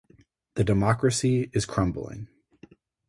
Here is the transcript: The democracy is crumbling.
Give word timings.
The 0.55 0.63
democracy 0.63 1.51
is 1.53 1.67
crumbling. 1.67 2.27